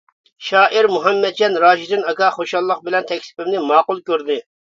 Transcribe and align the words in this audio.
شائىر 0.45 0.87
مۇھەممەتجان 0.93 1.59
راشىدىن 1.65 2.07
ئاكا 2.13 2.31
خۇشاللىق 2.39 2.81
بىلەن 2.89 3.07
تەكلىپىمنى 3.13 3.63
ماقۇل 3.69 4.03
كۆردى. 4.11 4.39